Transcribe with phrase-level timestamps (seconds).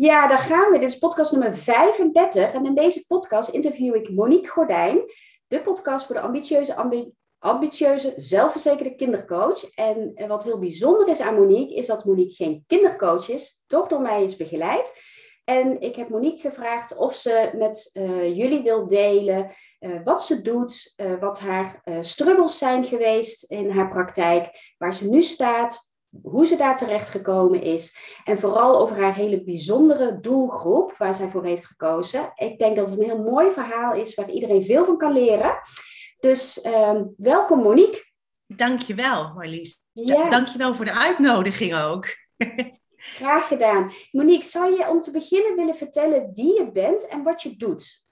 [0.00, 0.78] Ja, daar gaan we.
[0.78, 2.52] Dit is podcast nummer 35.
[2.52, 5.00] En in deze podcast interview ik Monique Gordijn.
[5.46, 6.76] De podcast voor de ambitieuze,
[7.38, 9.74] ambitieuze zelfverzekerde kindercoach.
[9.74, 13.88] En eh, wat heel bijzonder is aan Monique, is dat Monique geen kindercoach is, toch
[13.88, 15.00] door mij is begeleid.
[15.44, 20.42] En ik heb Monique gevraagd of ze met uh, jullie wil delen uh, wat ze
[20.42, 25.87] doet, uh, wat haar struggles zijn geweest in haar praktijk, waar ze nu staat,
[26.22, 27.96] hoe ze daar terecht gekomen is.
[28.24, 32.32] En vooral over haar hele bijzondere doelgroep waar zij voor heeft gekozen.
[32.34, 35.60] Ik denk dat het een heel mooi verhaal is waar iedereen veel van kan leren.
[36.18, 38.06] Dus uh, welkom Monique.
[38.46, 39.82] Dankjewel Marlies.
[39.92, 40.28] Ja.
[40.28, 42.06] Dankjewel voor de uitnodiging ook.
[42.96, 43.92] Graag gedaan.
[44.10, 48.06] Monique, zou je om te beginnen willen vertellen wie je bent en wat je doet?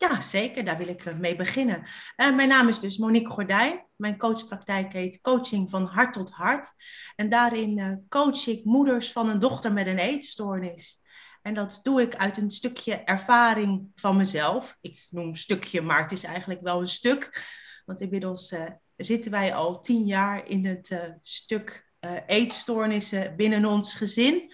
[0.00, 0.64] Ja, zeker.
[0.64, 1.82] Daar wil ik eh, mee beginnen.
[2.16, 3.86] Uh, mijn naam is dus Monique Gordijn.
[3.96, 6.72] Mijn coachpraktijk heet Coaching van Hart tot Hart.
[7.16, 11.00] En daarin uh, coach ik moeders van een dochter met een eetstoornis.
[11.42, 14.76] En dat doe ik uit een stukje ervaring van mezelf.
[14.80, 17.44] Ik noem stukje, maar het is eigenlijk wel een stuk.
[17.84, 18.54] Want inmiddels
[18.96, 21.92] zitten wij al tien jaar in het stuk
[22.26, 24.52] eetstoornissen binnen ons gezin.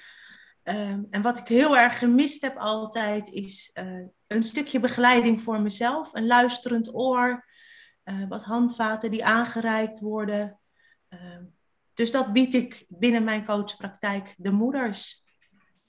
[0.66, 3.70] Ehm, en wat ik heel erg gemist heb altijd is
[4.26, 7.44] een stukje begeleiding voor mezelf, een luisterend oor,
[8.04, 10.60] uh, wat handvaten die aangereikt worden.
[11.10, 11.20] Uh,
[11.94, 15.24] dus dat bied ik binnen mijn coachpraktijk de moeders.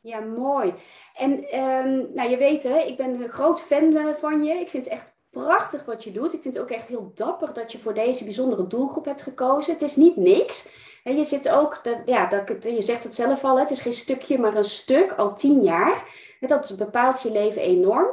[0.02, 0.74] Ja, mooi.
[1.14, 4.54] En um, nou, je weet, hè, ik ben een groot fan eh, van je.
[4.54, 6.34] Ik vind het echt prachtig wat je doet.
[6.34, 9.74] Ik vind het ook echt heel dapper dat je voor deze bijzondere doelgroep hebt gekozen.
[9.74, 10.70] Het is niet niks.
[11.08, 14.40] En je zit ook, ja, dat, je zegt het zelf al, het is geen stukje,
[14.40, 16.04] maar een stuk, al tien jaar.
[16.40, 18.08] Dat bepaalt je leven enorm.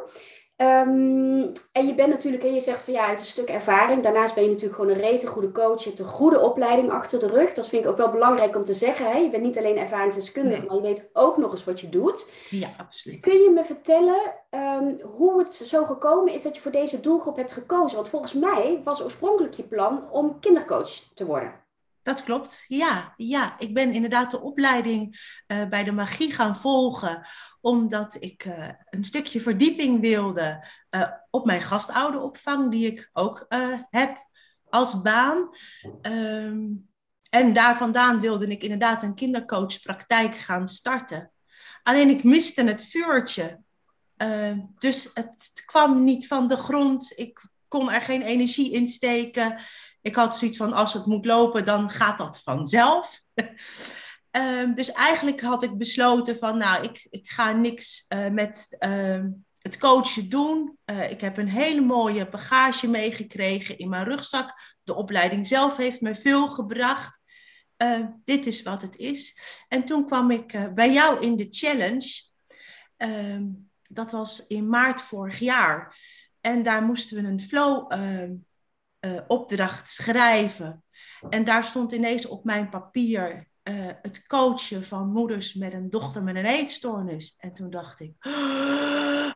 [0.57, 4.03] Um, en je bent natuurlijk, en je zegt van ja, uit een stuk ervaring.
[4.03, 5.83] Daarnaast ben je natuurlijk gewoon een rete goede coach.
[5.83, 7.55] Je hebt een goede opleiding achter de rug.
[7.55, 9.07] Dat vind ik ook wel belangrijk om te zeggen.
[9.07, 9.19] Hè?
[9.19, 12.31] Je bent niet alleen ervaringsdeskundige, maar je weet ook nog eens wat je doet.
[12.51, 13.23] Ja, absoluut.
[13.23, 17.37] Kun je me vertellen um, hoe het zo gekomen is dat je voor deze doelgroep
[17.37, 17.97] hebt gekozen?
[17.97, 21.64] Want volgens mij was oorspronkelijk je plan om kindercoach te worden.
[22.05, 23.15] Dat klopt, ja.
[23.17, 23.59] ja.
[23.59, 25.17] Ik ben inderdaad de opleiding
[25.47, 27.27] uh, bij de magie gaan volgen,
[27.61, 33.47] omdat ik uh, een stukje verdieping wilde uh, op mijn gastouderopvang, die ik ook
[33.91, 34.27] heb
[34.69, 35.49] als baan.
[36.03, 36.89] Um,
[37.31, 41.33] en daar vandaan wilde ik inderdaad een kindercoachpraktijk gaan starten.
[41.83, 43.63] Alleen ik miste het vuurtje.
[44.79, 47.13] dus het kwam niet van de grond.
[47.17, 49.63] Ik kon er geen energie in steken.
[50.05, 53.23] Ik had zoiets van, als het moet lopen, dan gaat dat vanzelf.
[54.31, 59.25] um, dus eigenlijk had ik besloten van, nou, ik, ik ga niks uh, met uh,
[59.59, 60.79] het coachen doen.
[60.87, 64.77] Uh, ik heb een hele mooie bagage meegekregen in mijn rugzak.
[64.83, 67.21] De opleiding zelf heeft me veel gebracht.
[67.77, 69.39] Uh, dit is wat het is.
[69.69, 72.23] En toen kwam ik bij jou in de challenge.
[72.99, 73.41] Uh,
[73.89, 75.99] dat was in maart vorig jaar.
[76.41, 77.93] En daar moesten we een flow
[79.05, 80.85] uh, opdracht schrijven.
[81.29, 86.23] En daar stond ineens op mijn papier uh, het coachen van moeders met een dochter
[86.23, 87.35] met een eetstoornis.
[87.39, 89.31] En toen dacht ik, oh,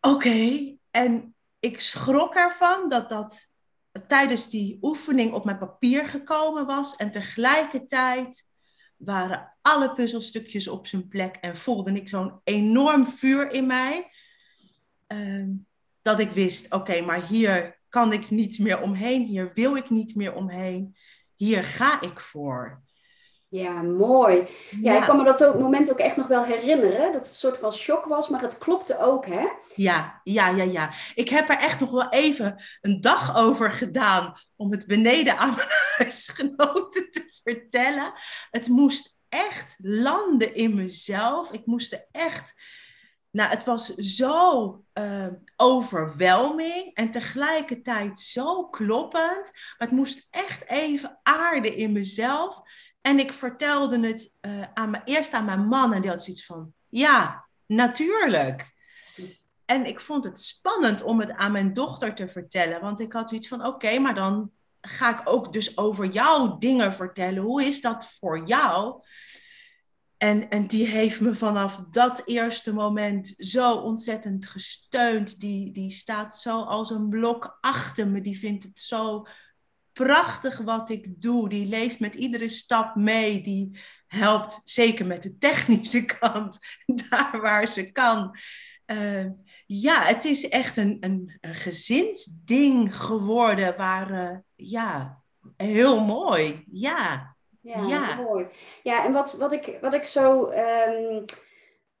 [0.00, 0.76] oké.
[0.90, 3.48] En ik schrok ervan dat dat
[4.06, 6.96] tijdens die oefening op mijn papier gekomen was.
[6.96, 8.46] En tegelijkertijd
[8.96, 14.10] waren alle puzzelstukjes op zijn plek en voelde ik zo'n enorm vuur in mij.
[15.08, 15.48] Uh,
[16.02, 20.14] dat ik wist, oké, maar hier kan ik niet meer omheen, hier wil ik niet
[20.14, 20.96] meer omheen,
[21.36, 22.82] hier ga ik voor.
[23.50, 24.48] Ja, mooi.
[24.80, 27.12] Ja, ik kan me dat moment ook echt nog wel herinneren.
[27.12, 29.46] Dat het een soort van shock was, maar het klopte ook, hè?
[29.74, 30.90] Ja, ja, ja, ja.
[31.14, 35.54] Ik heb er echt nog wel even een dag over gedaan om het beneden aan
[35.54, 38.12] mijn huisgenoten te vertellen.
[38.50, 41.52] Het moest echt landen in mezelf.
[41.52, 42.54] Ik moest er echt
[43.38, 45.26] nou, het was zo uh,
[45.56, 49.50] overwhelming en tegelijkertijd zo kloppend.
[49.52, 52.62] Maar het moest echt even aarden in mezelf.
[53.00, 56.46] En ik vertelde het uh, aan mijn, eerst aan mijn man en die had zoiets
[56.46, 58.66] van, ja, natuurlijk.
[59.64, 62.80] En ik vond het spannend om het aan mijn dochter te vertellen.
[62.80, 64.50] Want ik had zoiets van, oké, maar dan
[64.80, 67.42] ga ik ook dus over jouw dingen vertellen.
[67.42, 69.02] Hoe is dat voor jou?
[70.18, 75.40] En, en die heeft me vanaf dat eerste moment zo ontzettend gesteund.
[75.40, 78.20] Die, die staat zo als een blok achter me.
[78.20, 79.26] Die vindt het zo
[79.92, 81.48] prachtig wat ik doe.
[81.48, 83.40] Die leeft met iedere stap mee.
[83.40, 88.36] Die helpt zeker met de technische kant, daar waar ze kan.
[88.86, 89.26] Uh,
[89.66, 95.22] ja, het is echt een, een, een geworden waar, uh, ja,
[95.56, 96.64] heel mooi.
[96.70, 97.36] Ja.
[97.68, 98.20] Ja, ja.
[98.22, 98.46] mooi.
[98.82, 101.24] Ja, en wat, wat, ik, wat ik zo um,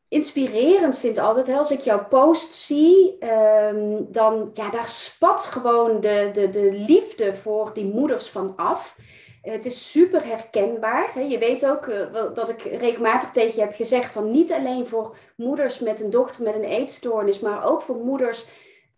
[0.08, 6.00] inspirerend vind altijd, hè, als ik jouw post zie, ehm, dan ja, daar spat gewoon
[6.00, 8.96] de, de, de liefde voor die moeders van af.
[9.42, 11.10] Het is super herkenbaar.
[11.14, 11.20] Hè.
[11.20, 15.16] Je weet ook uh, dat ik regelmatig tegen je heb gezegd van niet alleen voor
[15.36, 18.46] moeders met een dochter met een eetstoornis, maar ook voor moeders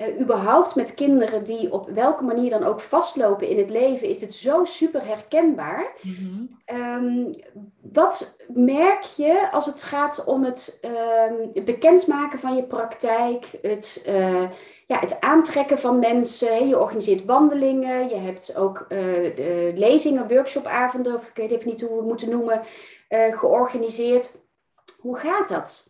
[0.00, 4.18] uh, überhaupt met kinderen die op welke manier dan ook vastlopen in het leven, is
[4.18, 5.92] dit zo super herkenbaar.
[6.02, 6.58] Mm
[7.92, 10.80] wat merk je als het gaat om het,
[11.24, 14.50] um, bekendmaken van je praktijk, het, uh,
[14.86, 16.68] ja, het aantrekken van mensen?
[16.68, 21.90] Je organiseert wandelingen, je hebt ook uh, lezingen, workshopavonden, of ik weet even niet hoe
[21.90, 22.62] we het moeten noemen,
[23.30, 24.36] georganiseerd.
[24.98, 25.89] Hoe gaat dat?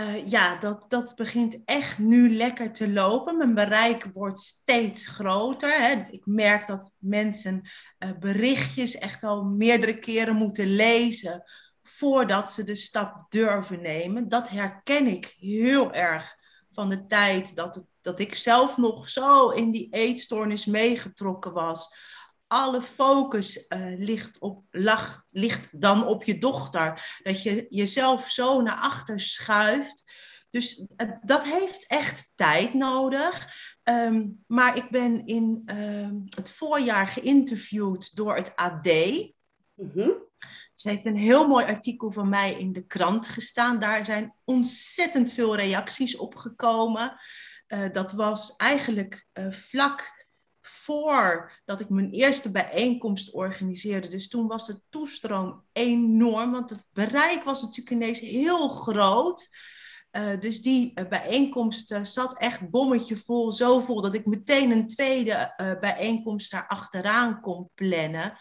[0.00, 3.36] Uh, ja, dat, dat begint echt nu lekker te lopen.
[3.36, 5.72] Mijn bereik wordt steeds groter.
[5.72, 6.06] Hè.
[6.10, 7.62] Ik merk dat mensen
[7.98, 11.42] uh, berichtjes echt al meerdere keren moeten lezen
[11.82, 14.28] voordat ze de stap durven nemen.
[14.28, 16.36] Dat herken ik heel erg
[16.70, 21.88] van de tijd dat, het, dat ik zelf nog zo in die eetstoornis meegetrokken was
[22.50, 27.18] alle focus uh, ligt, op, lag, ligt dan op je dochter.
[27.22, 30.12] Dat je jezelf zo naar achter schuift.
[30.50, 33.48] Dus uh, dat heeft echt tijd nodig.
[33.84, 38.86] Um, maar ik ben in uh, het voorjaar geïnterviewd door het AD.
[39.74, 40.12] Mm -hmm.
[40.74, 43.78] Ze heeft een heel mooi artikel van mij in de krant gestaan.
[43.78, 47.12] Daar zijn ontzettend veel reacties op gekomen.
[47.68, 50.19] Uh, dat was eigenlijk vlak
[50.70, 54.08] voordat ik mijn eerste bijeenkomst organiseerde.
[54.08, 59.48] Dus toen was de toestroom enorm, want het bereik was natuurlijk ineens heel groot.
[60.12, 64.70] Uh, dus die uh, bijeenkomst uh, zat echt bommetje vol, zo vol dat ik meteen
[64.70, 68.32] een tweede bijeenkomst daar achteraan kon plannen.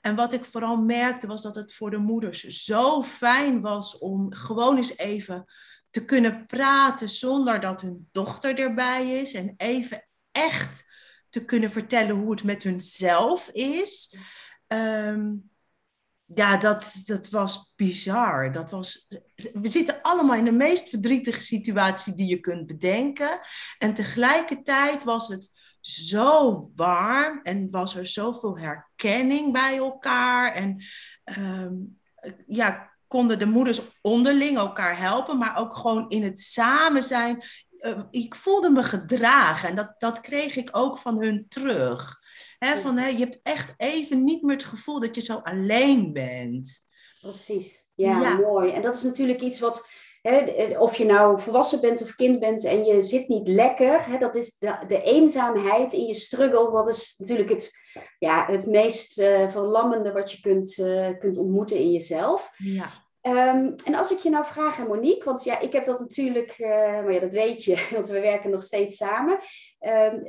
[0.00, 4.32] En wat ik vooral merkte was dat het voor de moeders zo fijn was om
[4.34, 5.44] gewoon eens even
[5.90, 10.84] te kunnen praten zonder dat hun dochter erbij is en even echt
[11.30, 14.16] te kunnen vertellen hoe het met hunzelf is.
[14.66, 15.50] Um,
[16.34, 18.52] ja, dat, dat was bizar.
[18.52, 19.08] Dat was,
[19.52, 23.40] we zitten allemaal in de meest verdrietige situatie die je kunt bedenken.
[23.78, 30.54] En tegelijkertijd was het zo warm en was er zoveel herkenning bij elkaar.
[30.54, 30.84] En
[31.38, 32.00] um,
[32.46, 37.42] ja, konden de moeders onderling elkaar helpen, maar ook gewoon in het samen zijn
[37.80, 42.18] uh, ik voelde me gedragen en dat, dat kreeg ik ook van hun terug.
[42.58, 46.12] He, van, he, je hebt echt even niet meer het gevoel dat je zo alleen
[46.12, 46.88] bent.
[47.20, 48.36] Precies, ja, ja.
[48.36, 48.72] mooi.
[48.72, 49.88] En dat is natuurlijk iets wat,
[50.78, 54.58] of je nou volwassen bent of kind bent en je zit niet lekker, dat is
[54.58, 57.72] de, de, eenzaamheid in je struggle, dat is natuurlijk het,
[58.18, 62.50] ja, het meest uh, verlammende wat je kunt, uh, kunt ontmoeten in jezelf.
[62.56, 62.90] Ja.
[63.22, 66.68] Um, en als ik je nou vraag, Monique, want ja, ik heb dat natuurlijk, uh,
[66.68, 69.38] maar ja, dat weet je, want we werken nog steeds samen.
[69.80, 70.24] Um,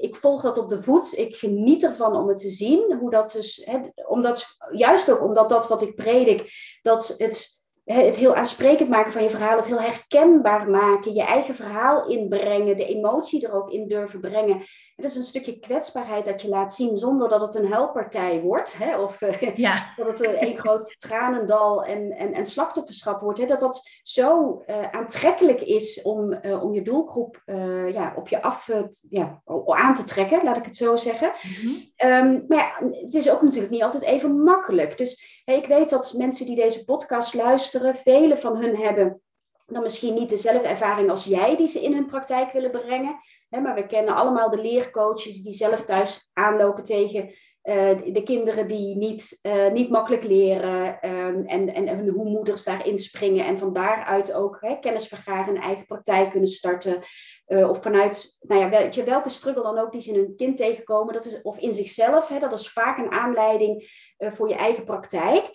[0.00, 1.18] ik volg dat op de voet.
[1.18, 2.96] Ik geniet ervan om het te zien.
[3.00, 3.68] Hoe dat dus,
[4.08, 6.50] omdat, juist ook omdat dat wat ik predik,
[6.82, 11.54] dat het het heel aansprekend maken van je verhaal, het heel herkenbaar maken, je eigen
[11.54, 14.58] verhaal inbrengen, de emotie er ook in durven brengen.
[14.96, 18.78] Het is een stukje kwetsbaarheid dat je laat zien zonder dat het een helppartij wordt.
[18.78, 18.98] Hè?
[18.98, 19.20] Of
[19.54, 19.74] ja.
[19.96, 23.38] dat het een groot tranendal en, en, en slachtofferschap wordt.
[23.38, 23.46] Hè?
[23.46, 27.42] Dat dat zo uh, aantrekkelijk is om, uh, om je doelgroep
[27.92, 28.70] ja, op je af
[29.08, 31.32] ja, aan te trekken, laat ik het zo zeggen.
[31.42, 32.10] Mm -hmm.
[32.10, 34.98] um, maar ja, het is ook natuurlijk niet altijd even makkelijk.
[34.98, 39.22] Dus ik weet dat mensen die deze podcast luisteren, vele van hun hebben
[39.72, 43.16] dan misschien niet dezelfde ervaring als jij die ze in hun praktijk willen brengen.
[43.48, 47.34] Maar we kennen allemaal de leercoaches die zelf thuis aanlopen tegen
[48.12, 53.46] de kinderen die niet, uh, niet makkelijk leren um, en, en hoe moeders daarin springen
[53.46, 56.98] en van daaruit ook hè, kennis vergaren, een eigen praktijk kunnen starten.
[57.46, 61.14] Uh, of vanuit, nou ja, welke struggle dan ook die ze in hun kind tegenkomen,
[61.14, 65.50] dat is, of in zichzelf, hè, dat is vaak een aanleiding voor je eigen praktijk.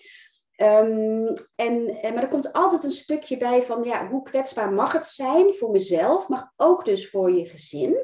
[0.60, 5.06] Um, en, maar er komt altijd een stukje bij van ja, hoe kwetsbaar mag het
[5.06, 7.96] zijn voor mezelf, maar ook dus voor je gezin.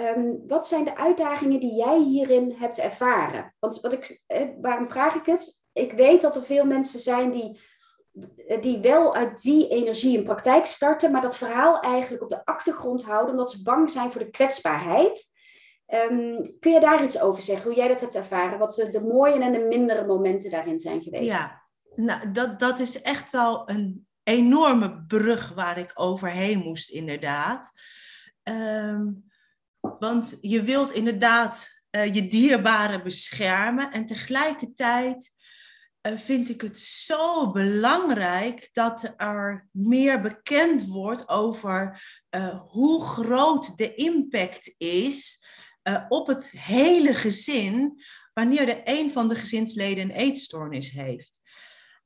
[0.00, 3.54] Um, wat zijn de uitdagingen die jij hierin hebt ervaren?
[3.58, 5.62] Want wat ik, eh, waarom vraag ik het?
[5.72, 7.60] Ik weet dat er veel mensen zijn die,
[8.60, 13.04] die wel uit die energie een praktijk starten, maar dat verhaal eigenlijk op de achtergrond
[13.04, 15.38] houden omdat ze bang zijn voor de kwetsbaarheid.
[16.10, 18.58] Um, kun je daar iets over zeggen, hoe jij dat hebt ervaren?
[18.58, 21.30] Wat de mooie en de mindere momenten daarin zijn geweest?
[21.30, 21.62] Ja,
[21.94, 27.70] nou, dat, dat is echt wel een enorme brug waar ik overheen moest, inderdaad.
[28.42, 29.24] Um,
[29.80, 35.30] want je wilt inderdaad uh, je dierbaren beschermen en tegelijkertijd
[36.02, 43.76] uh, vind ik het zo belangrijk dat er meer bekend wordt over uh, hoe groot
[43.76, 45.44] de impact is
[46.08, 51.40] op het hele gezin wanneer de een van de gezinsleden een eetstoornis heeft.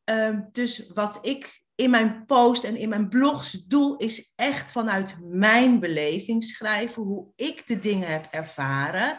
[0.05, 5.17] Ehm, dus wat ik in mijn post en in mijn blogs doe, is echt vanuit
[5.21, 9.19] mijn beleving schrijven, hoe ik de dingen heb ervaren.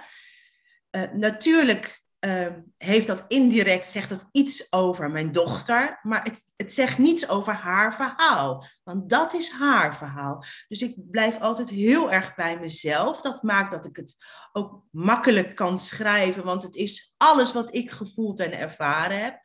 [1.13, 6.97] natuurlijk Ehm, heeft dat indirect, zegt dat iets over mijn dochter, maar het, het zegt
[6.97, 10.43] niets over haar verhaal, want dat is haar verhaal.
[10.67, 13.21] Dus ik blijf altijd heel erg bij mezelf.
[13.21, 14.15] Dat maakt dat ik het
[14.51, 19.39] ook makkelijk kan schrijven, want het is alles wat ik gevoeld en ervaren heb.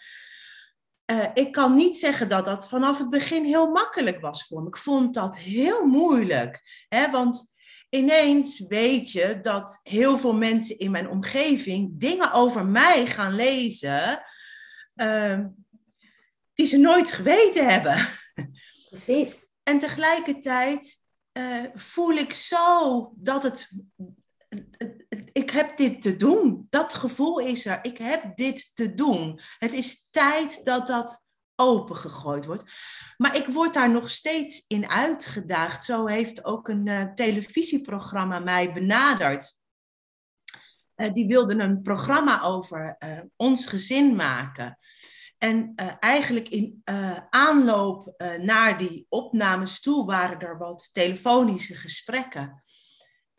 [1.11, 4.69] Uh, ik kan niet zeggen dat dat vanaf het begin heel makkelijk was voor me.
[4.69, 6.85] Ik vond dat heel moeilijk.
[6.89, 7.11] Hè?
[7.11, 7.55] Want
[7.89, 14.23] ineens weet je dat heel veel mensen in mijn omgeving dingen over mij gaan lezen
[14.95, 15.39] uh,
[16.55, 18.09] die ze nooit geweten hebben.
[18.89, 19.47] Precies.
[19.63, 21.03] En tegelijkertijd
[21.33, 23.69] uh, voel ik zo dat het.
[25.33, 26.67] Ik heb dit te doen.
[26.71, 27.79] Dat gevoel is er.
[27.83, 29.41] Ik heb dit te doen.
[29.59, 32.65] Het is tijd dat dat opengegooid wordt.
[33.17, 35.85] Maar ik word daar nog steeds in uitgedaagd.
[35.85, 39.59] Zo heeft ook een uh, televisieprogramma mij benaderd.
[40.97, 44.79] Uh, die wilde een programma over uh, ons gezin maken.
[45.39, 46.83] En eigenlijk in
[47.31, 52.63] aanloop naar die opnames toe waren er wat telefonische gesprekken.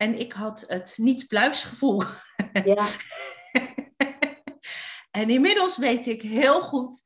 [0.02, 2.02] En ik had het niet-pluisgevoel.
[2.64, 2.86] Ja.
[5.20, 7.02] en inmiddels weet ik heel goed,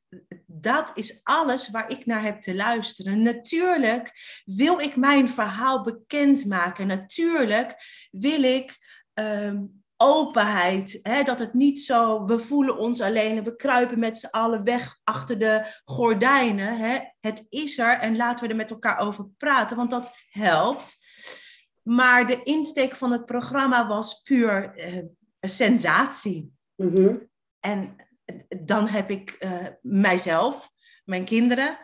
[0.46, 3.22] dat is alles waar ik naar heb te luisteren.
[3.22, 4.12] Natuurlijk
[4.44, 6.86] wil ik mijn verhaal bekendmaken.
[6.86, 7.74] Natuurlijk
[8.10, 8.76] wil ik
[9.14, 9.64] ehm,
[9.96, 10.98] openheid.
[11.02, 14.64] Hè, dat het niet zo, we voelen ons alleen en we kruipen met z'n allen
[14.64, 16.76] weg achter de gordijnen.
[16.76, 16.98] Hè.
[17.20, 21.05] Het is er en laten we er met elkaar over praten, want dat helpt.
[21.86, 24.96] Maar de insteek van het programma was puur uh,
[25.40, 26.52] een sensatie.
[26.74, 27.14] Mhm.
[27.60, 27.96] En
[28.64, 30.70] dan heb ik uh, mijzelf,
[31.04, 31.78] mijn kinderen,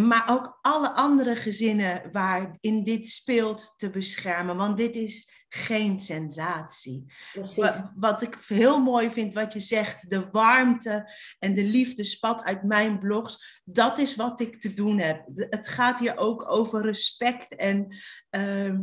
[0.00, 4.56] maar ook alle andere gezinnen waarin dit speelt te beschermen.
[4.56, 7.04] Want dit is geen sensatie.
[7.56, 12.44] Wat, wat, ik heel mooi vind, wat je zegt, de warmte en de liefde spat
[12.44, 15.24] uit mijn blogs, dat is wat ik te doen heb.
[15.34, 17.96] Het gaat hier ook over respect en
[18.30, 18.78] uh,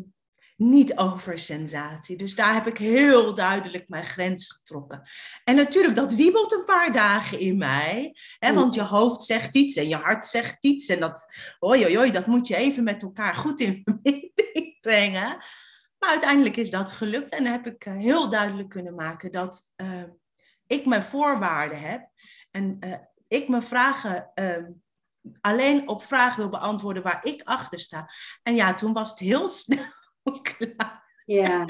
[0.55, 2.17] niet over sensatie.
[2.17, 5.01] Dus daar heb ik heel duidelijk mijn grens getrokken.
[5.43, 8.15] En natuurlijk, dat wiebelt een paar dagen in mij.
[8.39, 10.87] Hè, want je hoofd zegt iets en je hart zegt iets.
[10.87, 11.27] En dat,
[11.59, 15.37] oi, oi, dat moet je even met elkaar goed in verbinding brengen.
[15.99, 17.31] Maar uiteindelijk is dat gelukt.
[17.31, 20.03] En dan heb ik eh, heel duidelijk kunnen maken dat uh,
[20.67, 22.09] ik mijn voorwaarden heb.
[22.51, 22.95] En uh,
[23.27, 24.71] ik mijn vragen ehm,
[25.41, 28.09] alleen op vragen wil beantwoorden waar ik achter sta.
[28.43, 29.94] En ja, toen was het heel snel
[31.25, 31.65] ja.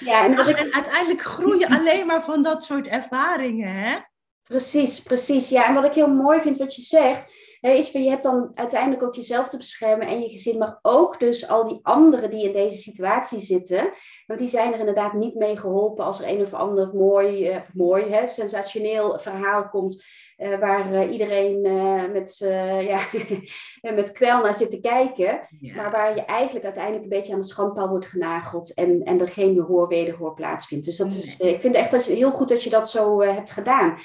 [0.00, 0.72] ja en, ik...
[0.74, 3.98] uiteindelijk groei je alleen maar van dat soort ervaringen, hè?
[4.42, 5.48] Precies, precies.
[5.48, 7.32] Ja, en wat ik heel mooi vind wat je zegt,
[7.72, 11.20] is van je hebt dan uiteindelijk ook jezelf te beschermen en je gezin, maar ook
[11.20, 13.92] dus al die anderen die in deze situatie zitten.
[14.26, 17.56] Want die zijn er inderdaad niet mee geholpen als er een of ander mooi, uh,
[17.74, 20.04] mooi hè, sensationeel verhaal komt
[20.36, 21.60] uh, waar uh, iedereen
[22.12, 22.36] met,
[22.80, 23.00] ja,
[23.94, 25.46] met kwel naar zit te kijken.
[25.58, 25.74] Ja.
[25.74, 28.74] Maar waar je eigenlijk uiteindelijk een beetje aan de schandpaal wordt genageld.
[28.74, 30.84] En, en er geen hoor wederhoor plaatsvindt.
[30.84, 33.50] Dus dat is, ik vind echt dat je, heel goed dat je dat zo hebt
[33.50, 33.98] gedaan.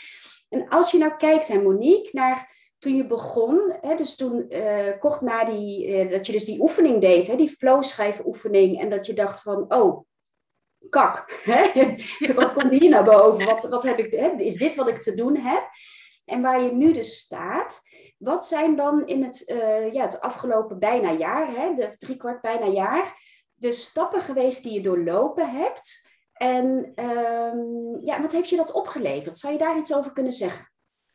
[0.49, 4.53] En als je nou kijkt, hè, Monique, naar toen je begon, hè, dus toen
[4.99, 7.83] kort na die, dat je dus die oefening deed, hè, die flow
[8.25, 10.05] oefening, en dat je dacht van, oh,
[10.89, 11.95] kak, hè?
[12.33, 13.45] wat komt hier naar boven?
[13.45, 14.27] Wat, wat heb ik, hè?
[14.27, 15.69] is dit wat ik te doen heb?
[16.29, 17.81] en waar je nu dus staat.
[18.17, 22.65] Wat zijn dan in het, uh, ja, het afgelopen bijna jaar, hè, de driekwart bijna
[22.65, 23.17] jaar,
[23.53, 26.07] de stappen geweest die je doorlopen hebt?
[26.33, 29.37] En um, ja, wat heeft je dat opgeleverd?
[29.37, 30.71] Zou je daar iets over kunnen zeggen?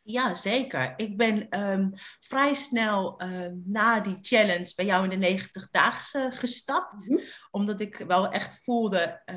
[0.06, 0.94] Ja, zeker.
[0.96, 7.08] Ik ben um, vrij snel uh, na die challenge bij jou in de 90-daagse gestapt.
[7.08, 7.26] Mm -hmm.
[7.50, 9.36] Omdat ik wel echt voelde, uh,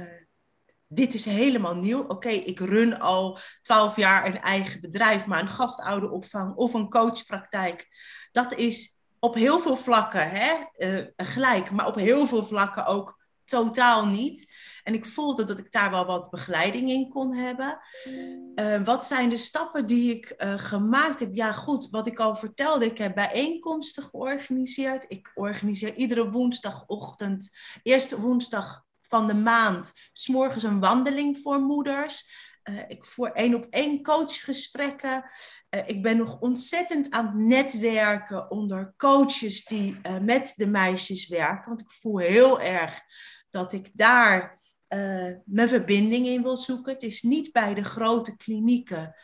[0.87, 2.03] dit is helemaal nieuw.
[2.07, 7.87] Oké, ik run al twaalf jaar een eigen bedrijf, maar een gastouderopvang of een coachpraktijk,
[8.31, 13.25] dat is op heel veel vlakken hè, uh, gelijk, maar op heel veel vlakken ook
[13.45, 14.53] totaal niet.
[14.87, 17.79] En ik voelde dat ik daar wel wat begeleiding in kon hebben.
[18.55, 21.35] Uh, wat zijn de stappen die ik uh, gemaakt heb?
[21.35, 25.05] Ja, goed, wat ik al vertelde, ik heb bijeenkomsten georganiseerd.
[25.07, 32.29] Ik organiseer iedere woensdagochtend, eerste woensdag van de maand, s'morgens een wandeling voor moeders.
[32.87, 35.31] ik voer één op één coachgesprekken.
[35.85, 41.67] ik ben nog ontzettend aan het netwerken onder coaches die met de meisjes werken.
[41.67, 43.01] Want ik voel heel erg
[43.49, 44.57] dat ik daar
[45.45, 46.93] mijn verbinding in wil zoeken.
[46.93, 49.15] Het is niet bij de grote klinieken.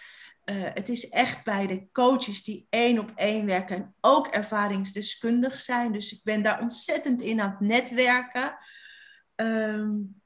[0.46, 5.58] Uh, het is echt bij de coaches die één op één werken en ook ervaringsdeskundig
[5.58, 5.91] zijn.
[5.91, 8.58] Dus ik ben daar ontzettend in aan het netwerken.
[9.36, 10.22] Um,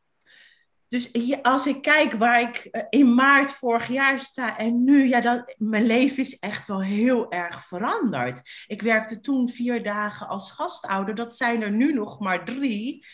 [0.88, 5.22] dus als ik kijk waar ik eh, in maart vorig jaar sta en nu, ja,
[5.22, 8.42] dat, mijn leven is echt wel heel erg veranderd.
[8.68, 13.06] Ik werkte toen vier dagen als gastouder, dat zijn er nu nog maar drie.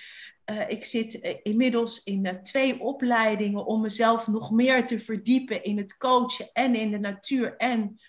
[0.52, 5.64] Uh, ik zit uh, inmiddels in uh, twee opleidingen om mezelf nog meer te verdiepen
[5.64, 8.00] in het coachen en in de natuur en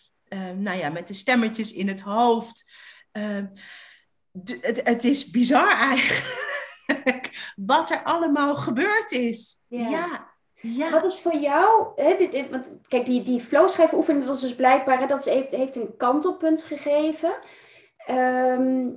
[0.56, 2.64] nou ja, met de stemmetjes in het hoofd.
[3.12, 9.64] Het, het, is bizar eigenlijk wat er allemaal gebeurd is.
[9.68, 10.34] Ja.
[10.60, 10.90] ja.
[10.90, 14.54] Wat is voor jou, hè, dit, dit, want, kijk, die, die flowschrijfoefening, dat is dus
[14.54, 17.34] blijkbaar, hè, dat heeft, heeft een kantelpunt gegeven.
[18.06, 18.90] Ehm,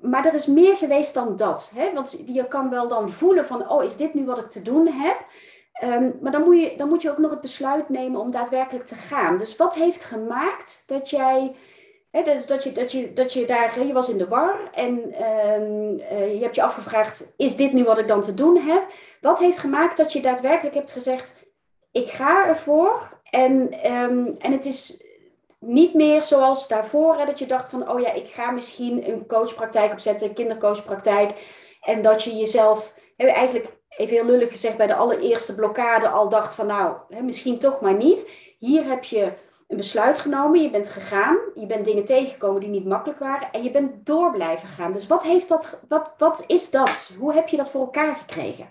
[0.00, 1.72] maar er is meer geweest dan dat.
[1.74, 1.92] Hè?
[1.92, 4.86] Want je kan wel dan voelen van, oh, is dit nu wat ik te doen
[4.86, 5.16] heb?
[5.72, 8.86] Ehm, maar dan moet, je, dan moet je ook nog het besluit nemen om daadwerkelijk
[8.86, 9.36] te gaan.
[9.36, 11.54] Dus wat heeft gemaakt dat jij,
[12.10, 15.12] hè, dus dat, je, dat, je, dat je daar, je was in de war en
[15.12, 18.86] ehm, eh, je hebt je afgevraagd, is dit nu wat ik dan te doen heb?
[19.20, 21.42] Wat heeft gemaakt dat je daadwerkelijk hebt gezegd,
[21.92, 25.03] ik ga ervoor en, en het is
[25.66, 29.92] niet meer zoals daarvoor, dat je dacht van, oh ja, ik ga misschien een coachpraktijk
[29.92, 31.38] opzetten, een kindercoachpraktijk.
[31.80, 36.28] En dat je jezelf, hè, eigenlijk even heel lullig gezegd, bij de allereerste blokkade al
[36.28, 38.30] dacht van, nou, hè, misschien toch maar niet.
[38.58, 39.32] Hier heb je
[39.68, 43.62] een besluit genomen, je bent gegaan, je bent dingen tegengekomen die niet makkelijk waren en
[43.62, 44.92] je bent door blijven gaan.
[44.92, 47.12] Dus wat, heeft dat, wat, wat is dat?
[47.18, 48.70] Hoe heb je dat voor elkaar gekregen?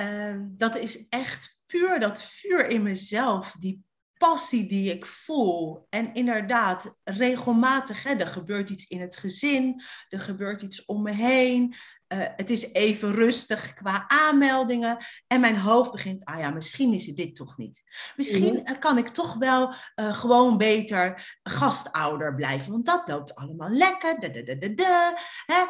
[0.00, 3.85] Uh, dat is echt puur dat vuur in mezelf, die
[4.18, 5.86] passie die ik voel.
[5.90, 11.12] En inderdaad, regelmatig, hè, er gebeurt iets in het gezin, er gebeurt iets om me
[11.12, 11.74] heen.
[12.08, 15.04] Uh, het is even rustig qua aanmeldingen.
[15.26, 17.82] En mijn hoofd begint, ah ja, misschien is het dit toch niet.
[18.16, 18.78] Misschien mhm.
[18.78, 24.20] kan ik toch wel uh, gewoon beter gastouder blijven, want dat loopt allemaal lekker.
[24.20, 25.64] Da, da, da, da, hè?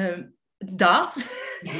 [0.00, 0.24] Uh,
[0.56, 1.24] dat.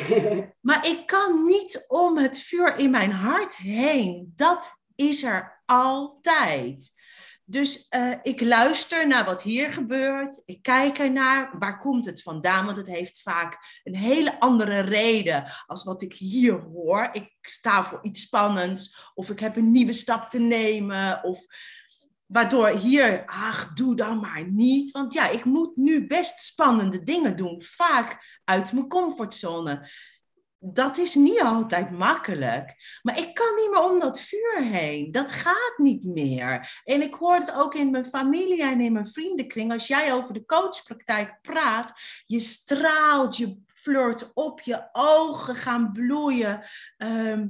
[0.68, 4.32] maar ik kan niet om het vuur in mijn hart heen.
[4.34, 6.98] Dat is er altijd.
[7.44, 10.42] Dus uh, ik luister naar wat hier gebeurt.
[10.44, 11.58] Ik kijk ernaar.
[11.58, 12.64] Waar komt het vandaan?
[12.64, 17.08] Want het heeft vaak een hele andere reden als wat ik hier hoor.
[17.12, 19.10] Ik sta voor iets spannends.
[19.14, 21.24] Of ik heb een nieuwe stap te nemen.
[21.24, 21.46] Of
[22.26, 24.90] waardoor hier, ach, doe dan maar niet.
[24.90, 27.62] Want ja, ik moet nu best spannende dingen doen.
[27.62, 29.88] Vaak uit mijn comfortzone
[30.62, 32.98] dat is niet altijd makkelijk.
[33.02, 35.12] Maar ik kan niet meer om dat vuur heen.
[35.12, 36.80] Dat gaat niet meer.
[36.84, 39.72] En ik hoor het ook in mijn familie en in mijn vriendenkring.
[39.72, 41.92] Als jij over de coachpraktijk praat,
[42.26, 46.64] je straalt, je flirt op, je ogen gaan bloeien.
[46.96, 47.46] Ehm,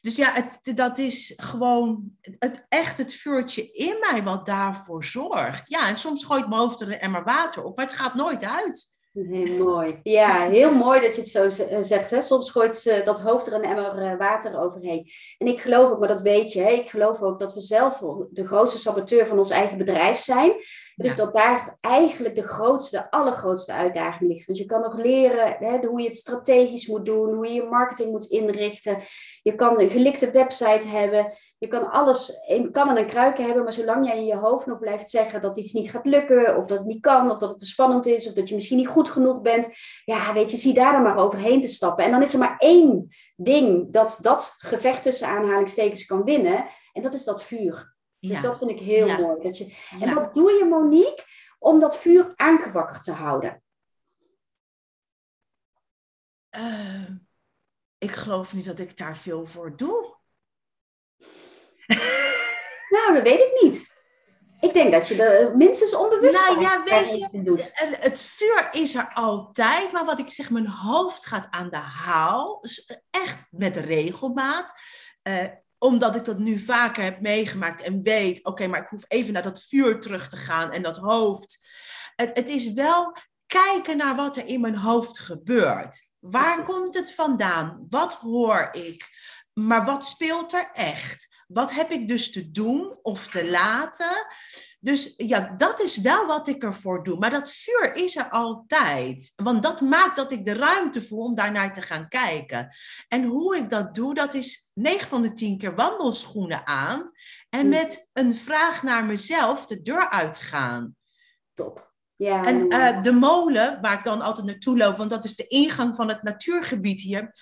[0.00, 5.68] dus ja, het, dat is gewoon het, echt het vuurtje in mij wat daarvoor zorgt.
[5.68, 8.44] Ja, en soms gooit mijn hoofd er een emmer water op, maar het gaat nooit
[8.44, 8.97] uit.
[9.26, 10.00] Heel mooi.
[10.02, 12.10] Ja, heel mooi dat je het zo eh, zegt.
[12.10, 12.22] Hè?
[12.22, 15.10] Soms gooit ze dat hoofd er een emmer eh, water overheen.
[15.38, 16.70] En ik geloof ook, maar dat weet je, hè?
[16.70, 20.52] ik geloof ook dat we zelf de grootste saboteur van ons eigen bedrijf zijn.
[20.96, 24.46] Dus dat daar eigenlijk de grootste, allergrootste uitdaging ligt.
[24.46, 27.62] Want je kan nog leren hè, hoe je het strategisch moet doen, hoe je je
[27.62, 28.98] marketing moet inrichten.
[29.42, 31.32] Je kan een gelikte website hebben.
[31.58, 34.78] Je kan alles in kannen en kruiken hebben, maar zolang jij in je hoofd nog
[34.78, 37.58] blijft zeggen dat iets niet gaat lukken, of dat het niet kan, of dat het
[37.58, 40.74] te spannend is, of dat je misschien niet goed genoeg bent, ja, weet je, zie
[40.74, 42.04] daar dan maar overheen te stappen.
[42.04, 47.02] En dan is er maar één ding dat dat gevecht tussen aanhalingstekens kan winnen, en
[47.02, 47.96] dat is dat vuur.
[48.20, 49.42] Dus dat vind ik heel mooi.
[49.42, 49.74] Dat je...
[50.00, 51.24] En wat doe je, Monique,
[51.58, 53.62] om dat vuur aangewakkerd te houden?
[56.56, 57.08] Uh,
[57.98, 60.17] ik geloof niet dat ik daar veel voor doe.
[62.94, 63.96] nou, dat weet ik niet.
[64.60, 67.70] Ik denk dat je er minstens onbewust nou, ja, weet je, doet.
[68.00, 72.58] Het vuur is er altijd, maar wat ik zeg, mijn hoofd gaat aan de haal.
[72.60, 74.72] Dus echt met regelmaat.
[75.22, 75.44] Uh,
[75.78, 79.42] omdat ik dat nu vaker heb meegemaakt en weet, oké, maar ik hoef even naar
[79.42, 81.68] dat vuur terug te gaan en dat hoofd.
[82.16, 86.08] Het, het is wel kijken naar wat er in mijn hoofd gebeurt.
[86.18, 87.86] Waar komt het vandaan?
[87.88, 89.08] Wat hoor ik?
[89.52, 91.27] Maar wat speelt er echt?
[91.48, 94.26] Wat heb ik dus te doen of te laten?
[94.80, 97.18] Dus ja, dat is wel wat ik ervoor doe.
[97.18, 99.32] Maar dat vuur is er altijd.
[99.36, 102.74] Want dat maakt dat ik de ruimte voel om daarnaar te gaan kijken.
[103.08, 107.10] En hoe ik dat doe, dat is 9 van de 10 keer wandelschoenen aan.
[107.48, 107.68] En Hm.
[107.68, 110.96] met een vraag naar mezelf de deur uitgaan.
[111.54, 111.92] Top.
[112.14, 115.46] Ja, En eh, de molen, waar ik dan altijd naartoe loop, want dat is de
[115.46, 117.34] ingang van het natuurgebied hier.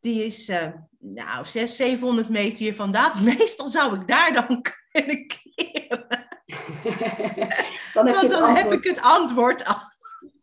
[0.00, 0.66] Die is eh,
[0.98, 3.24] nou 600, 700 meter hier vandaan.
[3.36, 6.06] Meestal zou ik daar dan kunnen keren.
[7.94, 9.88] dan heb Want dan ik het antwoord al.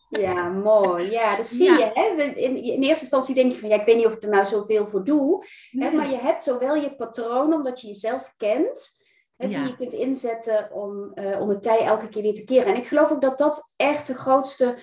[0.09, 1.11] Ja, mooi.
[1.11, 1.77] Ja, dat zie Ja.
[1.77, 1.91] je.
[1.93, 2.23] Hè?
[2.23, 4.45] In, in eerste instantie denk je van, ja, ik weet niet of ik er nou
[4.45, 5.45] zoveel voor doe.
[5.71, 5.91] Hè?
[5.91, 8.97] Maar je hebt zowel je patroon, omdat je jezelf kent,
[9.37, 9.57] hè, Ja.
[9.59, 12.65] die je kunt inzetten om, eh, om het tij elke keer weer te keren.
[12.65, 14.77] En ik geloof ook dat dat echt de grootste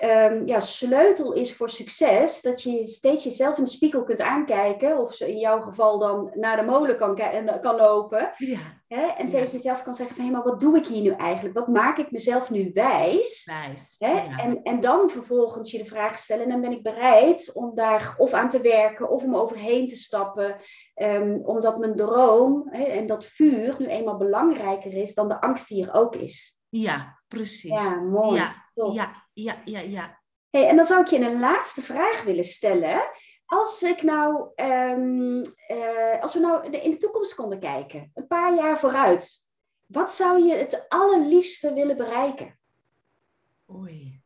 [0.00, 2.42] ehm, ja, sleutel is voor succes.
[2.42, 4.98] Dat je steeds jezelf in de spiegel kunt aankijken.
[4.98, 7.20] Of zo in jouw geval dan naar de molen kan,
[7.60, 8.32] kan lopen.
[8.36, 8.58] Ja,
[8.88, 9.06] Hè?
[9.06, 9.30] En Ja.
[9.30, 11.54] tegen jezelf kan zeggen van, hé, maar wat doe ik hier nu eigenlijk?
[11.58, 13.44] Wat maak ik mezelf nu wijs?
[13.44, 13.94] wijs.
[13.98, 14.12] Hè?
[14.12, 14.38] Ja.
[14.38, 18.14] En, en dan vervolgens je de vraag stellen, en dan ben ik bereid om daar
[18.18, 20.56] of aan te werken of om overheen te stappen,
[20.94, 25.68] ehm, omdat mijn droom hè, en dat vuur nu eenmaal belangrijker is dan de angst
[25.68, 26.58] die er ook is.
[26.68, 27.82] ja, precies.
[27.82, 28.34] Ja, mooi.
[28.34, 28.94] ja, Top.
[28.94, 30.22] ja, ja, ja, ja.
[30.50, 33.10] Hey, en dan zou ik je een laatste vraag willen stellen.
[33.44, 38.54] Als ik nou, ehm, eh, als we nou in de toekomst konden kijken, een paar
[38.54, 39.48] jaar vooruit,
[39.86, 42.58] wat zou je het allerliefste willen bereiken?
[43.72, 44.22] Oei.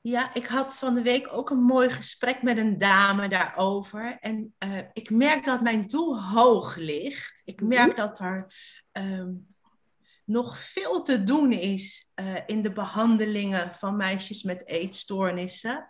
[0.00, 4.16] Ja, ik had van de week ook een mooi gesprek met een dame daarover.
[4.20, 7.42] En eh, ik merk dat mijn doel hoog ligt.
[7.44, 7.68] Ik Mhm.
[7.68, 8.52] merk dat er
[8.92, 9.30] ehm,
[10.28, 15.88] nog veel te doen is eh, in de behandelingen van meisjes met eetstoornissen.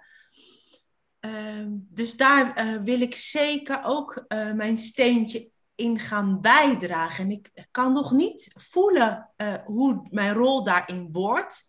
[1.20, 7.24] Ehm, dus daar eh, wil ik zeker ook eh, mijn steentje in gaan bijdragen.
[7.24, 9.30] En ik kan nog niet voelen
[9.64, 11.68] hoe mijn rol daarin wordt.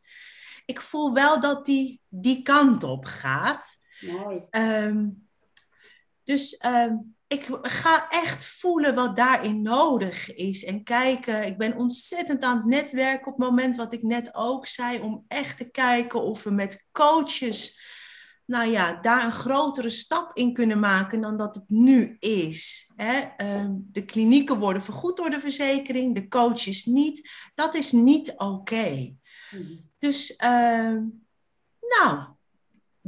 [0.65, 3.77] Ik voel wel dat die die kant op gaat.
[3.99, 4.41] Mooi.
[4.49, 5.07] Ehm,
[6.23, 6.95] dus ehm,
[7.29, 10.63] ik ga echt voelen wat daarin nodig is.
[10.63, 14.67] En kijken, ik ben ontzettend aan het netwerken op het moment wat ik net ook
[14.67, 14.99] zei.
[14.99, 17.79] Om echt te kijken of we met coaches,
[18.45, 22.91] nou ja, daar een grotere stap in kunnen maken dan dat het nu is.
[22.95, 23.19] Hè?
[23.37, 27.29] Ehm, de klinieken worden vergoed door de verzekering, de coaches niet.
[27.55, 29.15] Dat is niet oké.
[29.51, 29.63] Mhm.
[29.97, 31.03] Dus, ehm,
[31.79, 32.23] nou,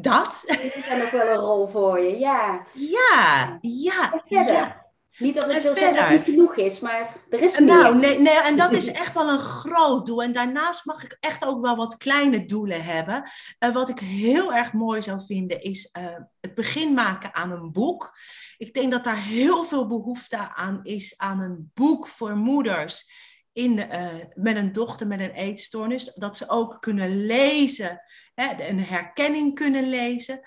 [0.01, 0.43] dat.
[0.47, 2.65] Er is dan nog wel een rol voor je, ja.
[2.73, 4.81] Ja, ja, ja.
[5.17, 6.11] Niet dat het verder?
[6.11, 7.67] niet genoeg is, maar er is meer.
[7.67, 10.23] Nou, nee, nee, en dat is echt wel een groot doel.
[10.23, 13.29] En daarnaast mag ik echt ook wel wat kleine doelen hebben.
[13.59, 17.71] En wat ik heel erg mooi zou vinden, is eh, het begin maken aan een
[17.71, 18.17] boek.
[18.57, 23.09] Ik denk dat daar heel veel behoefte aan is, aan een boek voor moeders.
[23.53, 26.13] In, eh, met een dochter met een eetstoornis.
[26.13, 28.01] Dat ze ook kunnen lezen,
[28.33, 30.41] hè, een herkenning kunnen lezen.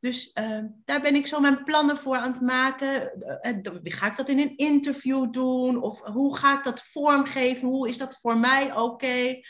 [0.00, 3.20] Dus eh, daar ben ik zo mijn plannen voor aan het maken.
[3.40, 5.82] Eh, eh, ga ik dat in een interview doen?
[5.82, 7.68] Of hoe ga ik dat vormgeven?
[7.68, 9.40] Hoe is dat voor mij oké?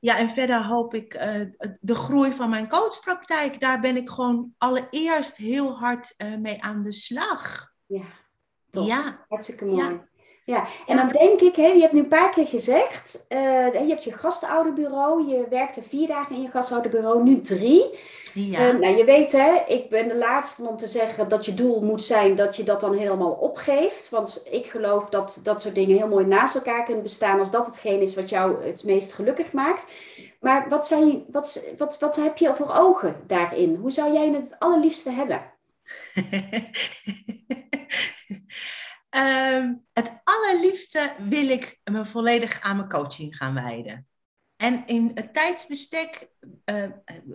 [0.00, 1.12] Ja, en verder hoop ik
[1.80, 3.60] de groei van mijn coachpraktijk.
[3.60, 7.72] Daar ben ik gewoon allereerst heel hard mee aan de slag.
[7.86, 8.04] Ja,
[8.70, 8.86] top.
[8.86, 9.84] Ja, Hartstikke mooi.
[9.84, 10.08] Ja.
[10.50, 10.64] Ja.
[10.86, 14.04] en dan denk ik, hè, je hebt nu een paar keer gezegd, eh, je hebt
[14.04, 17.98] je gastouderbureau, je werkte vier dagen in je gastouderbureau, nu drie.
[18.34, 21.54] ja, Eh, nou, je weet hè, ik ben de laatste om te zeggen dat je
[21.54, 24.08] doel moet zijn dat je dat dan helemaal opgeeft.
[24.08, 27.66] Want ik geloof dat dat soort dingen heel mooi naast elkaar kunnen bestaan als dat
[27.66, 29.86] hetgeen is wat jou het meest gelukkig maakt.
[30.40, 33.74] Maar wat, zijn, wat, wat, wat heb je voor ogen daarin?
[33.74, 35.40] Hoe zou jij het het allerliefste hebben?
[39.10, 44.08] Ehm, het allerliefste wil ik me volledig aan mijn coaching gaan wijden.
[44.56, 46.28] En in het tijdsbestek,
[46.64, 46.84] eh,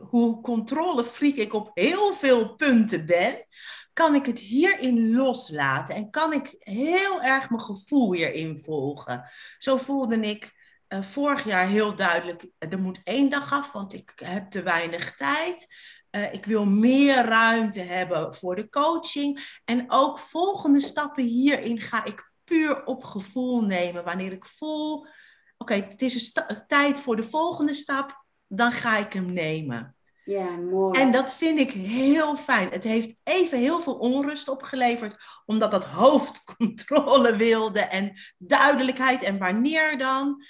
[0.10, 3.46] hoe controlefreak ik op heel veel punten ben,
[3.94, 9.30] kan ik het hierin loslaten en kan ik heel erg mijn gevoel hierin volgen.
[9.58, 10.54] Zo voelde ik
[10.88, 15.16] eh, vorig jaar heel duidelijk, er moet één dag af, want ik heb te weinig
[15.16, 15.68] tijd.
[16.16, 19.60] Uh, ik wil meer ruimte hebben voor de coaching.
[19.66, 24.04] En ook volgende stappen hierin ga ik puur op gevoel nemen.
[24.04, 25.10] Wanneer ik voel, oké,
[25.58, 29.96] okay, het is een tijd voor de volgende stap, dan ga ik hem nemen.
[30.24, 31.00] Ja, mooi.
[31.00, 32.70] En dat vind ik heel fijn.
[32.70, 39.38] Het heeft even heel veel onrust opgeleverd, omdat dat hoofd controle wilde en duidelijkheid en
[39.38, 40.44] wanneer dan.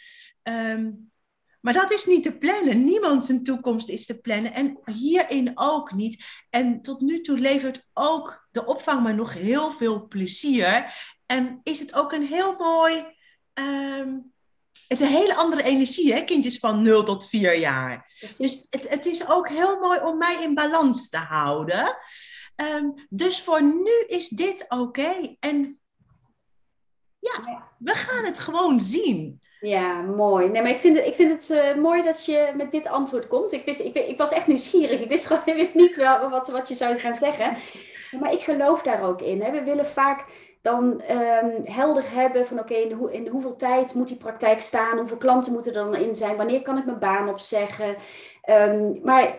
[0.43, 1.11] Um,
[1.65, 2.83] maar dat is niet te plannen.
[2.83, 4.53] Niemand zijn toekomst is te plannen.
[4.53, 6.25] En hierin ook niet.
[6.49, 10.93] En tot nu toe levert ook de opvang me nog heel veel plezier.
[11.25, 13.05] En is het ook een heel mooi
[13.53, 14.13] ehm,
[14.87, 16.21] het is een hele andere energie, hè?
[16.21, 18.11] kindjes van 0 tot 4 jaar.
[18.37, 21.97] Dus het, het is ook heel mooi om mij in balans te houden.
[22.55, 25.35] Ehm, dus voor nu is dit oké.
[25.39, 25.79] En
[27.19, 29.39] ja, we gaan het gewoon zien.
[29.65, 30.49] Ja, mooi.
[30.49, 33.27] Nee, maar ik vind het, ik vind het uh, mooi dat je met dit antwoord
[33.27, 33.51] komt.
[33.51, 35.01] Ik, wist, ik, ik was echt nieuwsgierig.
[35.01, 37.57] Ik wist, gewoon, ik wist niet wel wat, wat je zou gaan zeggen.
[38.19, 39.41] Maar ik geloof daar ook in.
[39.41, 39.51] Hè.
[39.51, 40.25] We willen vaak
[40.61, 44.97] dan um, helder hebben van oké, in, hoe, in hoeveel tijd moet die praktijk staan?
[44.97, 46.35] Hoeveel klanten moeten er dan in zijn?
[46.35, 47.95] Wanneer kan ik mijn baan opzeggen?
[48.49, 49.37] Um, maar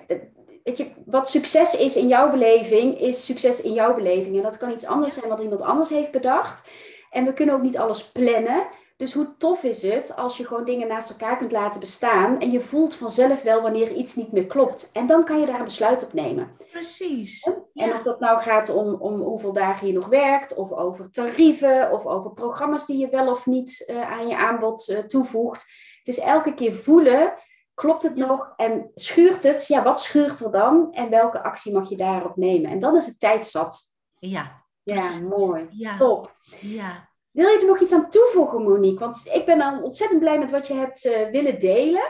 [0.65, 4.37] weet je, wat succes is in jouw beleving, is succes in jouw beleving.
[4.37, 6.69] En dat kan iets anders zijn wat iemand anders heeft bedacht.
[7.11, 8.67] En we kunnen ook niet alles plannen.
[8.97, 12.51] Dus hoe tof is het als je gewoon dingen naast elkaar kunt laten bestaan en
[12.51, 14.91] je voelt vanzelf wel wanneer iets niet meer klopt.
[14.93, 16.57] En dan kan je daar een besluit op nemen.
[16.71, 17.51] Precies.
[17.75, 21.93] En of dat nou gaat om, om hoeveel dagen je nog werkt, of over tarieven,
[21.93, 25.65] of over programma's die je wel of niet uh, aan je aanbod uh, toevoegt.
[25.99, 27.35] Het is elke keer voelen,
[27.75, 29.67] klopt het nog en schuurt het?
[29.67, 30.93] Ja, wat schuurt er dan?
[30.93, 32.71] En welke actie mag je daarop nemen?
[32.71, 33.95] En dan is het tijd zat.
[34.19, 34.65] Ja.
[34.83, 35.67] Ja, mooi.
[35.71, 35.97] Ja.
[35.97, 36.37] Top.
[36.61, 37.15] Ja.
[37.37, 38.99] Wil je er nog iets aan toevoegen, Monique?
[38.99, 42.03] Want ik ben dan ontzettend blij met wat je hebt uh, willen delen.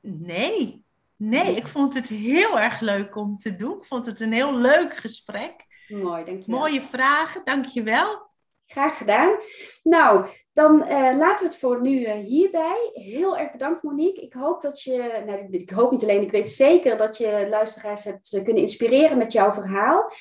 [0.00, 0.84] Nee,
[1.16, 3.78] nee, ik vond het heel erg leuk om te doen.
[3.78, 5.66] Ik vond het een heel leuk gesprek.
[5.88, 6.58] Mooi, dankjewel.
[6.60, 8.30] Mooie vragen, dankjewel.
[8.66, 9.36] Graag gedaan.
[9.82, 12.90] Nou, dan uh, laten we het voor nu uh, hierbij.
[12.92, 14.22] Heel erg bedankt, Monique.
[14.22, 18.04] Ik hoop dat je, nou, ik hoop niet alleen, ik weet zeker dat je luisteraars
[18.04, 20.12] hebt kunnen inspireren met jouw verhaal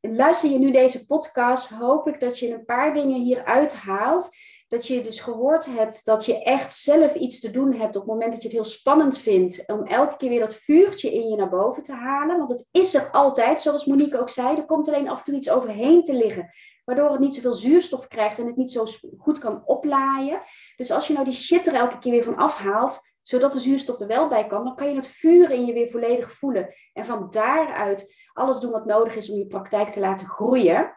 [0.00, 4.28] luister je nu deze podcast, hoop ik dat je een paar dingen hieruit haalt.
[4.68, 8.10] Dat je dus gehoord hebt dat je echt zelf iets te doen hebt op het
[8.10, 9.64] moment dat je het heel spannend vindt.
[9.66, 12.36] Om elke keer weer dat vuurtje in je naar boven te halen.
[12.36, 14.56] Want het is er altijd, zoals Monique ook zei.
[14.56, 16.50] Er komt alleen af en toe iets overheen te liggen.
[16.84, 18.86] Waardoor het niet zoveel zuurstof krijgt en het niet zo
[19.18, 20.42] goed kan oplaaien.
[20.76, 24.00] Dus als je nou die shit er elke keer weer van afhaalt, zodat de zuurstof
[24.00, 26.74] er wel bij kan, dan kan je het vuur in je weer volledig voelen.
[26.92, 30.94] En van daaruit alles doen wat nodig is om je praktijk te laten groeien.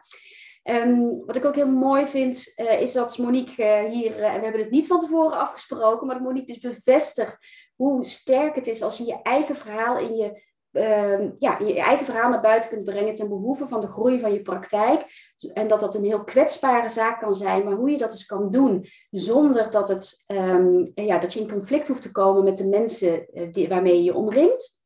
[0.70, 4.42] Um, wat ik ook heel mooi vind, uh, is dat Monique uh, hier, en we
[4.42, 7.38] hebben het niet van tevoren afgesproken, maar dat Monique dus bevestigt
[7.76, 10.42] hoe sterk het is als je je eigen verhaal in je,
[10.74, 14.32] ehm, ja, je eigen verhaal naar buiten kunt brengen ten behoeve van de groei van
[14.32, 15.04] je praktijk.
[15.52, 18.50] En dat dat een heel kwetsbare zaak kan zijn, maar hoe je dat dus kan
[18.50, 22.68] doen zonder dat, het, um, ja, dat je in conflict hoeft te komen met de
[22.68, 24.82] mensen die, waarmee je je omringt.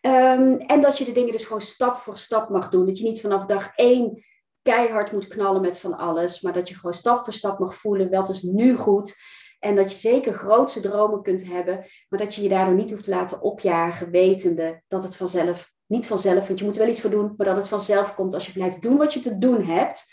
[0.00, 2.86] Um, en dat je de dingen dus gewoon stap voor stap mag doen.
[2.86, 4.24] Dat je niet vanaf dag één
[4.62, 8.10] keihard moet knallen met van alles, maar dat je gewoon stap voor stap mag voelen,
[8.10, 9.16] wat is nu goed.
[9.64, 13.04] En dat je zeker grootse dromen kunt hebben, maar dat je je daardoor niet hoeft
[13.04, 17.00] te laten opjagen, wetende dat het vanzelf, niet vanzelf, want je moet er wel iets
[17.00, 19.62] voor doen, maar dat het vanzelf komt als je blijft doen wat je te doen
[19.62, 20.12] hebt.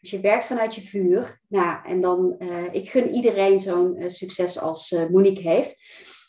[0.00, 1.40] Als je werkt vanuit je vuur.
[1.48, 5.82] Nou, en dan, uh, ik gun iedereen zo'n uh, succes als uh, Monique heeft.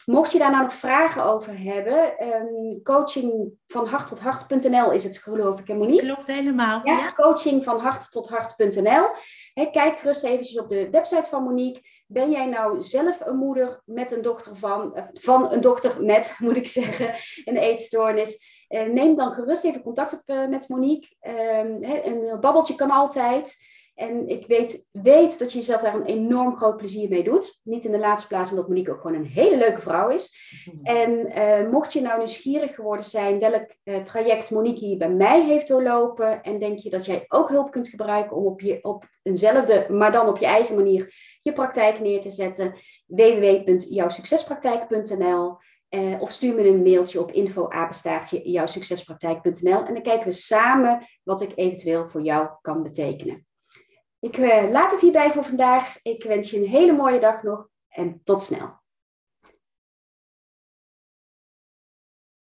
[0.05, 5.03] Mocht je daar nou nog vragen over hebben, um, coaching van hart tot hart.nl is
[5.03, 6.05] het geloof ik, Monique?
[6.05, 6.81] Klopt helemaal.
[6.83, 7.13] Ja, ja.
[7.13, 9.07] coaching van hart tot hart.nl.
[9.71, 11.81] kijk gerust eventjes op de website van Monique.
[12.07, 16.35] Ben jij nou zelf een moeder met een dochter van, eh, van een dochter met,
[16.39, 17.13] moet ik zeggen,
[17.45, 18.51] een eetstoornis?
[18.69, 21.15] Uh, neem dan gerust even contact op uh, met Monique.
[21.21, 23.57] Um, een babbeltje kan altijd.
[23.95, 27.59] En ik weet, weet dat je jezelf daar een enorm groot plezier mee doet.
[27.63, 30.35] Niet in de laatste plaats omdat Monique ook gewoon een hele leuke vrouw is.
[30.83, 35.43] En uh, mocht je nou nieuwsgierig geworden zijn welk uh, traject Monique hier bij mij
[35.43, 36.43] heeft doorlopen.
[36.43, 40.11] En denk je dat jij ook hulp kunt gebruiken om op, je, op eenzelfde, maar
[40.11, 42.73] dan op je eigen manier, je praktijk neer te zetten.
[43.05, 45.57] www.jouwsuccespraktijk.nl
[45.89, 49.85] uh, Of stuur me een mailtje op info-apenstaartje jouwsuccespraktijk.nl.
[49.85, 53.45] En dan kijken we samen wat ik eventueel voor jou kan betekenen.
[54.23, 55.99] Ik uh, laat het hierbij voor vandaag.
[56.01, 58.82] Ik wens je een hele mooie dag nog en tot snel.